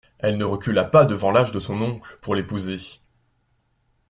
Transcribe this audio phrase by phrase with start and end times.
[0.17, 2.77] Elle ne recula pas devant l'âge de son oncle, pour l'épouser.